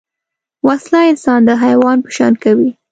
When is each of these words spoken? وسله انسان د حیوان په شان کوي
وسله 0.67 1.01
انسان 1.11 1.39
د 1.47 1.51
حیوان 1.63 1.97
په 2.03 2.09
شان 2.15 2.33
کوي 2.43 2.69